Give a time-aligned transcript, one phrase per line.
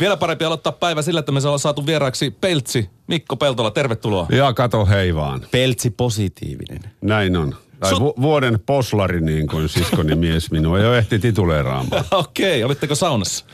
[0.00, 3.70] Vielä parempi aloittaa päivä sillä, että me ollaan saatu vieraaksi Peltsi Mikko Peltola.
[3.70, 4.26] Tervetuloa.
[4.30, 5.46] Ja kato hei vaan.
[5.50, 6.80] Peltsi positiivinen.
[7.00, 7.56] Näin on.
[7.80, 12.04] Tai Sut- vu- vuoden poslari, niin kuin siskoni mies minua jo ehti tituleeraamaan.
[12.24, 13.44] Okei, olitteko saunassa?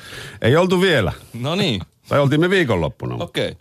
[0.43, 1.13] Ei oltu vielä.
[1.41, 3.17] No niin, Tai oltiin me viikonloppuna.
[3.25, 3.57] okei.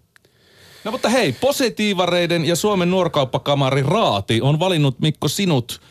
[0.84, 5.82] No mutta hei, positiivareiden ja Suomen nuorkauppakamari Raati on valinnut Mikko sinut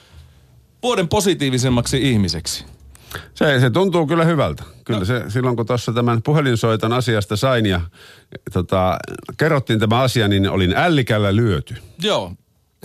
[0.82, 2.64] vuoden positiivisemmaksi ihmiseksi.
[3.34, 4.62] Se, se tuntuu kyllä hyvältä.
[4.84, 7.80] Kyllä se silloin, kun tuossa tämän puhelinsoiton asiasta sain ja
[8.52, 8.98] tota,
[9.36, 11.74] kerrottiin tämä asia, niin olin ällikällä lyöty.
[12.02, 12.32] Joo,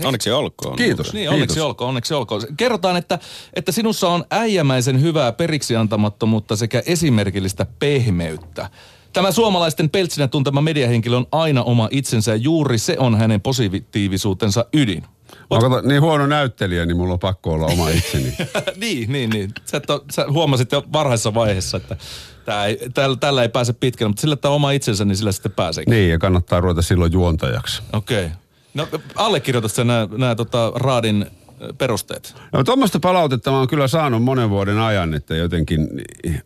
[0.03, 0.75] Onneksi olkoon.
[0.75, 1.13] Kiitos.
[1.13, 1.67] Niin, onneksi Kiitos.
[1.67, 2.41] olkoon, onneksi olkoon.
[2.57, 3.19] Kerrotaan, että,
[3.53, 8.69] että sinussa on äijämäisen hyvää periksiantamattomuutta sekä esimerkillistä pehmeyttä.
[9.13, 14.65] Tämä suomalaisten peltsinä tuntema mediahenkilö on aina oma itsensä ja juuri se on hänen positiivisuutensa
[14.73, 15.03] ydin.
[15.49, 18.33] Mä kato, niin huono näyttelijä, niin mulla on pakko olla oma itseni.
[18.81, 19.51] niin, niin, niin.
[19.65, 21.97] Sä, et ole, sä huomasit jo varhaisessa vaiheessa, että
[22.45, 25.31] tää ei, tällä, tällä ei pääse pitkälle, mutta sillä, että on oma itsensä, niin sillä
[25.31, 25.83] sitten pääsee.
[25.87, 27.81] niin, ja kannattaa ruveta silloin juontajaksi.
[27.93, 28.25] Okei.
[28.25, 28.37] Okay.
[28.73, 31.25] No allekirjoitatko sä nämä, tota, Raadin
[31.77, 32.35] perusteet?
[32.51, 35.87] No tuommoista palautetta mä oon kyllä saanut monen vuoden ajan, että jotenkin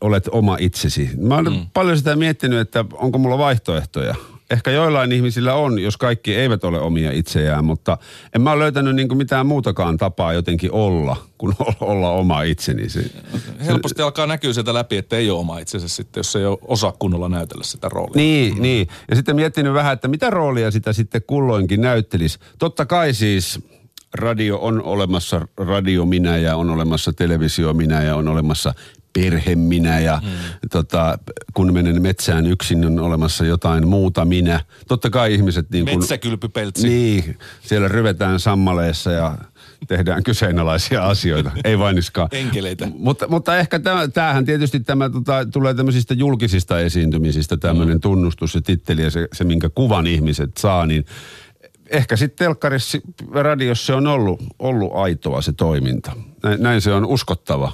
[0.01, 1.09] olet oma itsesi.
[1.17, 1.67] Mä oon mm.
[1.73, 4.15] paljon sitä miettinyt, että onko mulla vaihtoehtoja.
[4.49, 7.97] Ehkä joillain ihmisillä on, jos kaikki eivät ole omia itseään, mutta
[8.35, 12.89] en mä ole löytänyt niin mitään muutakaan tapaa jotenkin olla, kuin olla oma itseni.
[12.89, 13.11] Se,
[13.65, 16.93] Helposti alkaa näkyä sieltä läpi, että ei ole oma itsensä sitten, jos ei ole osaa
[16.99, 18.15] kunnolla näytellä sitä roolia.
[18.15, 18.61] Niin, mm.
[18.61, 18.87] niin.
[19.09, 22.39] Ja sitten miettinyt vähän, että mitä roolia sitä sitten kulloinkin näyttelisi.
[22.59, 23.59] Totta kai siis
[24.13, 28.73] radio on olemassa radio minä ja on olemassa televisio minä ja on olemassa
[29.13, 30.29] perhe minä ja mm.
[30.71, 31.19] tota,
[31.53, 34.61] kun menen metsään yksin on olemassa jotain muuta minä.
[34.87, 35.99] Totta kai ihmiset niin kuin...
[35.99, 36.87] Metsäkylpypeltsi.
[36.89, 39.37] Niin, siellä ryvetään sammaleessa ja
[39.87, 42.29] tehdään kyseenalaisia asioita, ei vain niskaan.
[42.31, 42.87] Enkeleitä.
[42.97, 48.01] Mutta, mutta ehkä tämä, tämähän tietysti tämä tota, tulee tämmöisistä julkisista esiintymisistä, tämmöinen mm.
[48.01, 51.05] tunnustus ja titteli ja se, se, minkä kuvan ihmiset saa, niin
[51.91, 52.97] ehkä sitten telkkarissa,
[53.31, 56.11] radiossa on ollut, ollut aitoa se toiminta.
[56.43, 57.71] Näin, näin se on uskottava.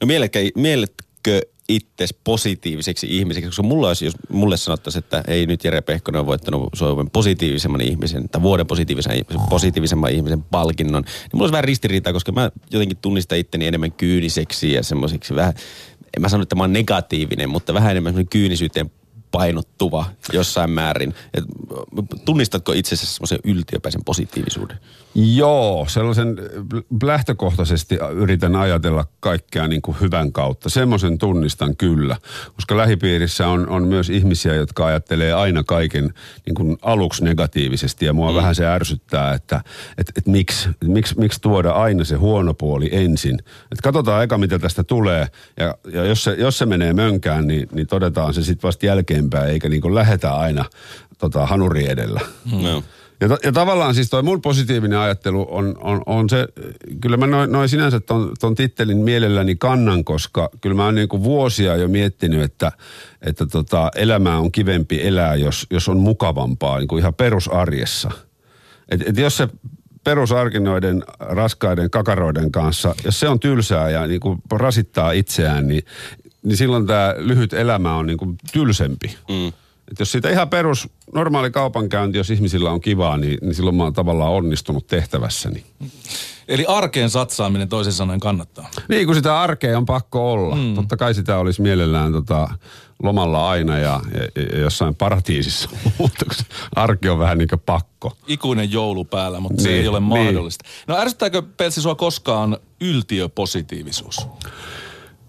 [0.00, 5.64] No mielekkä, mieletkö itses positiiviseksi ihmiseksi, koska mulla olisi, jos mulle sanottaisiin, että ei nyt
[5.64, 11.30] Jere Pehkonen on voittanut Suomen positiivisemman ihmisen, tai vuoden positiivisen ihmisen, positiivisemman ihmisen palkinnon, niin
[11.32, 15.54] mulla olisi vähän ristiriitaa, koska mä jotenkin tunnistan itteni enemmän kyyniseksi ja semmoiseksi vähän,
[16.16, 18.90] en mä sano, että mä oon negatiivinen, mutta vähän enemmän kyynisyyteen
[19.30, 21.14] painottuva jossain määrin.
[21.34, 21.44] Et,
[22.24, 24.78] tunnistatko itsesi semmoisen yltiöpäisen positiivisuuden?
[25.14, 26.36] Joo, sellaisen
[27.02, 30.70] lähtökohtaisesti yritän ajatella kaikkea niin kuin hyvän kautta.
[30.70, 32.16] Semmoisen tunnistan kyllä,
[32.54, 36.14] koska lähipiirissä on, on myös ihmisiä, jotka ajattelee aina kaiken
[36.46, 38.06] niin kuin aluksi negatiivisesti.
[38.06, 38.36] Ja mua mm.
[38.36, 39.60] vähän se ärsyttää, että
[39.98, 43.38] et, et miksi, miksi, miksi tuoda aina se huono puoli ensin.
[43.72, 45.26] Et katsotaan eka, mitä tästä tulee.
[45.56, 48.86] Ja, ja jos, se, jos se menee mönkään, niin, niin todetaan se sitten vasta
[49.18, 50.64] jälkeenpäin, eikä niin kuin lähetä aina
[51.18, 52.20] tota, hanuri edellä.
[52.52, 52.62] Mm.
[52.62, 52.82] No.
[53.20, 56.48] Ja, ta- ja tavallaan siis toi mun positiivinen ajattelu on, on, on se,
[57.00, 61.22] kyllä mä noin noi sinänsä ton, ton tittelin mielelläni kannan, koska kyllä mä oon niinku
[61.22, 62.72] vuosia jo miettinyt, että,
[63.22, 68.10] että tota, elämää on kivempi elää, jos, jos on mukavampaa niin kuin ihan perusarjessa.
[68.88, 69.48] Et, et jos se
[70.04, 75.82] perusarkinoiden raskaiden kakaroiden kanssa, jos se on tylsää ja niin kuin rasittaa itseään, niin,
[76.42, 79.16] niin silloin tämä lyhyt elämä on niin kuin tylsempi.
[79.28, 79.48] Mm.
[79.90, 83.82] Et jos siitä ihan perus normaali kaupankäynti, jos ihmisillä on kivaa, niin, niin silloin mä
[83.82, 85.64] oon tavallaan onnistunut tehtävässäni.
[86.48, 88.70] Eli arkeen satsaaminen toisin sanoen kannattaa.
[88.88, 90.56] Niin, kun sitä arkea on pakko olla.
[90.56, 90.74] Mm.
[90.74, 92.48] Totta kai sitä olisi mielellään tota,
[93.02, 96.44] lomalla aina ja, ja, ja jossain paratiisissa, mutta se
[96.76, 98.16] arki on vähän niin kuin pakko.
[98.26, 100.08] Ikuinen joulu päällä, mutta se Niin, ei ole niin.
[100.08, 100.64] mahdollista.
[100.86, 104.26] No ärsyttääkö Pelsi sua koskaan yltiöpositiivisuus?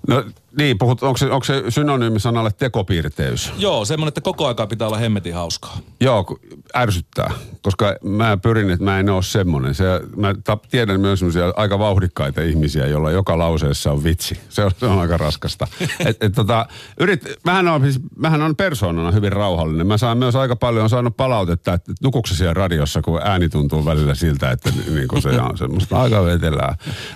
[0.08, 0.24] No
[0.58, 3.54] niin, puhut, onko se, onko se synonyymi sanalle tekopiirteys?
[3.58, 5.78] Joo, semmoinen, että koko aika pitää olla hemmetin hauskaa.
[6.02, 6.40] Joo,
[6.78, 9.76] ärsyttää, koska mä pyrin, että mä en ole semmoinen.
[9.76, 9.84] Se,
[10.16, 14.40] mä ta- tiedän myös semmoisia aika vauhdikkaita ihmisiä, joilla joka lauseessa on vitsi.
[14.50, 15.68] Se on, se on aika raskasta.
[16.06, 16.66] et, et, tota,
[17.00, 19.88] yrit, mähän, on, siis, mähän on persoonana hyvin rauhallinen.
[19.88, 23.86] Mä saan myös aika paljon on saanut palautetta, että nukuksesi siellä radiossa, kun ääni tuntuu
[23.86, 26.76] välillä siltä, että niin kuin se on semmoista aika vetelää.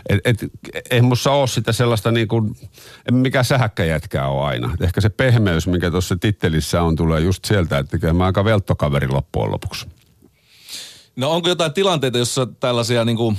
[0.10, 0.46] Et, et,
[0.90, 2.56] ei musta ole sitä sellaista niin kuin,
[3.10, 4.76] en mikä sähäkkäjätkää on aina.
[4.82, 9.08] Ehkä se pehmeys, mikä tuossa tittelissä on, tulee just sieltä, että kyllä mä aika velttokaveri
[9.08, 9.88] loppujen lopuksi.
[11.16, 13.38] No onko jotain tilanteita, jossa tällaisia niin kuin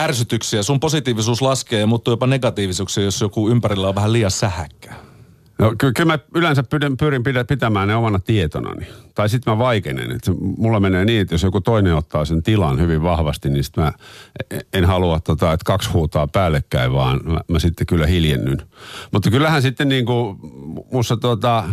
[0.00, 5.09] ärsytyksiä, sun positiivisuus laskee ja muuttuu jopa negatiivisuuksia, jos joku ympärillä on vähän liian sähäkkää?
[5.60, 8.86] No ky- kyllä mä yleensä pyrin, pyrin pitämään ne omana tietonani.
[9.14, 10.10] Tai sitten mä vaikenen.
[10.12, 13.76] Että mulla menee niin, että jos joku toinen ottaa sen tilan hyvin vahvasti, niin sit
[13.76, 13.92] mä
[14.50, 18.62] en- en halua, tota, että kaksi huutaa päällekkäin, vaan mä, mä sitten kyllä hiljennyn.
[19.12, 20.36] Mutta kyllähän sitten niin kuin
[20.92, 21.64] musta tota,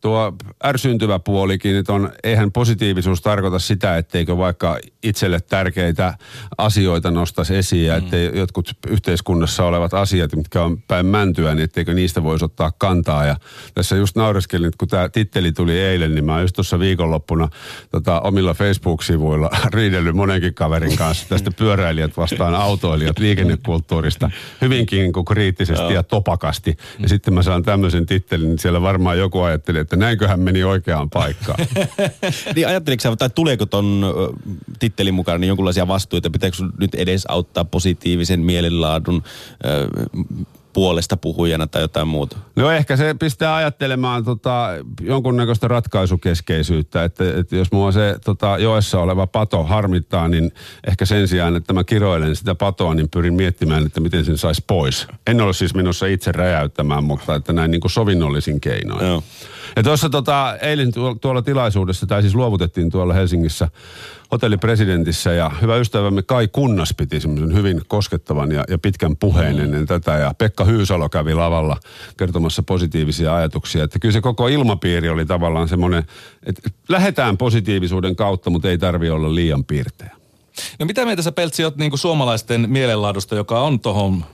[0.00, 0.32] tuo
[0.64, 6.14] ärsyyntyvä puolikin, että on, eihän positiivisuus tarkoita sitä, etteikö vaikka itselle tärkeitä
[6.58, 11.94] asioita nostaisi esiin ja ettei jotkut yhteiskunnassa olevat asiat, mitkä on päin mäntyä, niin etteikö
[11.94, 13.26] niistä voisi ottaa kantaa.
[13.26, 13.36] Ja
[13.74, 17.48] tässä just naureskelin, että kun tämä titteli tuli eilen, niin mä oon just tuossa viikonloppuna
[17.90, 24.30] tota, omilla Facebook-sivuilla riidellyt monenkin kaverin kanssa tästä pyöräilijät vastaan autoilijat liikennekulttuurista
[24.60, 26.76] hyvinkin niin kriittisesti ja topakasti.
[26.98, 31.10] Ja sitten mä saan tämmöisen tittelin, niin siellä varmaan joku ajatteli, että näinköhän meni oikeaan
[31.10, 31.66] paikkaan.
[32.54, 34.04] niin ajatteliko sä, tai tuleeko ton
[34.78, 36.30] tittelin mukaan niin jonkinlaisia vastuita?
[36.30, 39.22] Pitääkö nyt edes auttaa positiivisen mielenlaadun
[40.78, 42.36] puolesta puhujana tai jotain muuta?
[42.56, 44.68] No ehkä se pistää ajattelemaan tota,
[45.00, 50.52] jonkunnäköistä ratkaisukeskeisyyttä, että, että jos mua se tota, joessa oleva pato harmittaa, niin
[50.86, 54.64] ehkä sen sijaan, että mä kiroilen sitä patoa, niin pyrin miettimään, että miten sen saisi
[54.66, 55.06] pois.
[55.26, 59.06] En ole siis menossa itse räjäyttämään, mutta että näin niin kuin sovinnollisin keinoin.
[59.06, 59.22] Joo.
[59.76, 63.68] Ja tuossa tota, eilen tuolla tilaisuudessa, tai siis luovutettiin tuolla Helsingissä
[64.32, 69.62] hotellipresidentissä ja hyvä ystävämme Kai Kunnas piti semmoisen hyvin koskettavan ja, ja pitkän puheen mm.
[69.62, 71.76] ennen tätä ja Pekka Hyysalo kävi lavalla
[72.16, 73.84] kertomassa positiivisia ajatuksia.
[73.84, 76.04] Että kyllä se koko ilmapiiri oli tavallaan semmoinen,
[76.46, 80.16] että lähdetään positiivisuuden kautta, mutta ei tarvi olla liian piirteä.
[80.78, 84.24] No mitä mieltä sä Peltsi oot niin suomalaisten mielenlaadusta, joka on tuohon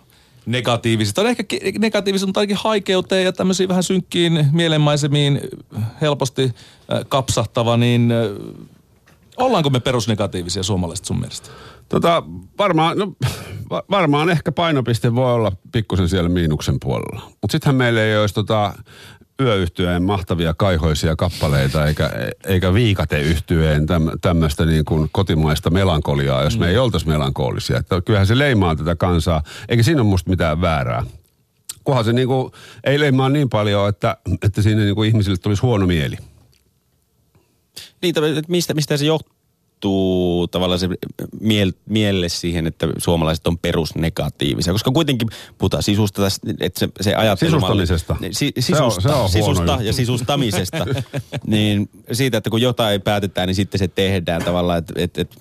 [0.46, 1.44] negatiivisista, on ehkä
[1.78, 5.40] negatiivista, mutta ainakin haikeuteen ja tämmöisiin vähän synkkiin mielenmaisemiin
[6.00, 6.54] helposti
[7.08, 8.12] kapsahtava, niin
[9.36, 11.48] Ollaanko me perusnegatiivisia suomalaiset sun mielestä?
[11.88, 12.22] Tota,
[12.58, 13.12] varmaan, no,
[13.90, 17.22] varmaan ehkä painopiste voi olla pikkusen siellä miinuksen puolella.
[17.42, 18.74] Mutta sittenhän meillä ei olisi tota,
[19.42, 22.10] yöyhtyeen mahtavia kaihoisia kappaleita eikä,
[22.46, 23.86] eikä viikateyhtyeen
[24.20, 27.78] tämmöistä niin kuin kotimaista melankoliaa, jos me ei oltaisi melankolisia.
[27.78, 31.06] Että kyllähän se leimaa tätä kansaa, eikä siinä ole musta mitään väärää.
[31.84, 32.52] Kunhan se niin kuin,
[32.84, 36.16] ei leimaa niin paljon, että, että siinä niin kuin ihmisille tulisi huono mieli.
[38.08, 40.88] Että mistä, mistä se johtuu tavallaan se
[41.40, 44.72] miel, mielle siihen, että suomalaiset on perusnegatiivisia?
[44.72, 45.28] Koska kuitenkin
[45.58, 46.22] puhutaan sisusta,
[46.60, 47.50] että se, se ajattelu...
[47.50, 48.16] Sisustamisesta.
[48.30, 50.86] Si, sisusta, se on, se on sisusta ja sisustamisesta.
[51.46, 55.36] niin siitä, että kun jotain päätetään, niin sitten se tehdään tavallaan, että, että, että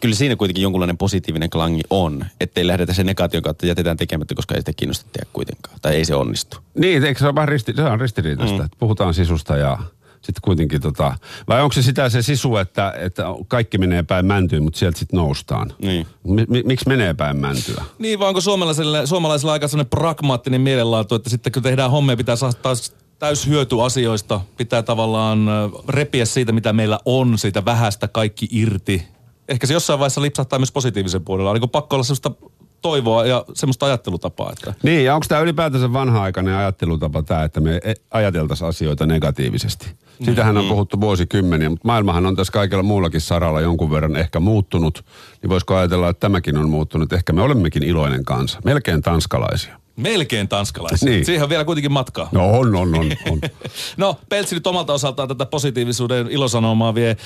[0.00, 4.54] kyllä siinä kuitenkin jonkunlainen positiivinen klangi on, ettei lähdetä sen negaation kautta jätetään tekemättä, koska
[4.54, 5.78] ei sitä kiinnosta tehdä kuitenkaan.
[5.82, 6.56] Tai ei se onnistu.
[6.74, 8.64] Niin, eikö se ole vähän risti, se on ristiriitaista, mm.
[8.64, 9.78] että puhutaan sisusta ja
[10.22, 11.14] sitten kuitenkin tota,
[11.48, 15.18] vai onko se sitä se sisu, että, että kaikki menee päin mäntyyn, mutta sieltä sitten
[15.18, 15.72] noustaan?
[15.82, 16.06] Niin.
[16.24, 17.84] M- miksi menee päin mäntyä?
[17.98, 22.36] Niin, vai onko suomalaisilla, suomalaisilla aika sellainen pragmaattinen mielenlaatu, että sitten kun tehdään hommia, pitää
[22.36, 25.46] saada taas täys hyöty asioista, pitää tavallaan
[25.88, 29.08] repiä siitä, mitä meillä on, siitä vähästä kaikki irti.
[29.48, 31.50] Ehkä se jossain vaiheessa lipsahtaa myös positiivisen puolella.
[31.50, 32.30] Oliko pakko olla sellaista
[32.82, 34.52] toivoa ja semmoista ajattelutapaa.
[34.52, 34.74] Että...
[34.82, 39.86] Niin, ja onko tämä ylipäätänsä vanha-aikainen ajattelutapa tämä, että me e- ajateltaisiin asioita negatiivisesti?
[40.24, 45.04] Sitähän on puhuttu vuosikymmeniä, mutta maailmahan on tässä kaikella muullakin saralla jonkun verran ehkä muuttunut.
[45.42, 47.12] Niin voisiko ajatella, että tämäkin on muuttunut?
[47.12, 49.78] Ehkä me olemmekin iloinen kansa, melkein tanskalaisia.
[49.96, 51.10] Melkein tanskalaisia.
[51.10, 51.24] Niin.
[51.24, 52.28] Siihen on vielä kuitenkin matkaa.
[52.32, 53.12] No on, on, on.
[53.30, 53.40] on.
[53.96, 57.16] no, Peltsi nyt omalta osaltaan tätä positiivisuuden ilosanomaa vie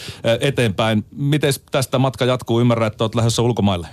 [0.41, 1.05] eteenpäin.
[1.17, 2.61] Miten tästä matka jatkuu?
[2.61, 3.89] Ymmärrän, että olet lähdössä ulkomaille.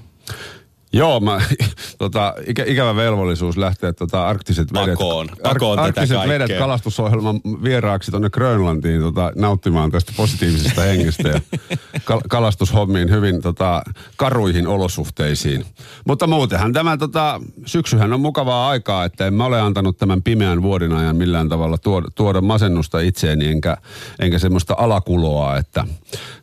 [0.93, 1.41] Joo, mä,
[1.97, 8.11] tota, ikä, ikävä velvollisuus lähteä tota, arktiset vedet, pakoon, pakoon ar, arktiset vedet kalastusohjelman vieraaksi
[8.11, 11.41] tuonne Grönlantiin tota, nauttimaan tästä positiivisesta hengestä ja
[12.05, 13.81] kal- kalastushommiin hyvin tota,
[14.15, 15.65] karuihin olosuhteisiin.
[16.07, 20.61] Mutta muutenhan tämä tota, syksyhän on mukavaa aikaa, että en mä ole antanut tämän pimeän
[20.61, 23.77] vuoden ajan millään tavalla tuoda, tuoda masennusta itseeni enkä,
[24.19, 25.85] enkä semmoista alakuloa, että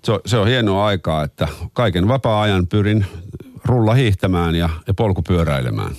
[0.05, 3.07] se on, se on hienoa aikaa, että kaiken vapaa-ajan pyrin
[3.67, 5.97] rulla hiihtämään ja, ja polkupyöräilemään.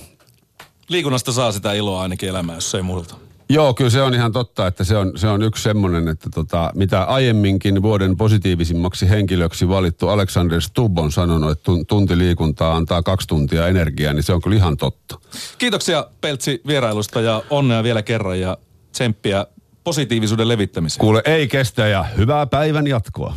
[0.88, 3.14] Liikunnasta saa sitä iloa ainakin elämään, jos ei muilta.
[3.50, 6.72] Joo, kyllä se on ihan totta, että se on, se on yksi semmoinen, että tota,
[6.74, 13.28] mitä aiemminkin vuoden positiivisimmaksi henkilöksi valittu Alexander Stubb on sanonut, että tunti liikuntaa antaa kaksi
[13.28, 15.18] tuntia energiaa, niin se on kyllä ihan totta.
[15.58, 18.56] Kiitoksia Peltsi vierailusta ja onnea vielä kerran ja
[18.92, 19.46] tsemppiä
[19.84, 21.00] positiivisuuden levittämiseen.
[21.00, 23.36] Kuule, ei kestä ja hyvää päivän jatkoa.